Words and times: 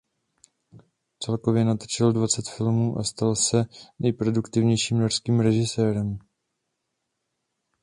Celkově 1.23 1.65
natočil 1.65 2.13
dvacet 2.13 2.49
filmů 2.49 2.97
a 2.97 3.03
stal 3.03 3.35
se 3.35 3.57
tak 3.63 3.69
nejproduktivnějším 3.99 4.99
norským 4.99 5.39
režisérem. 5.39 6.19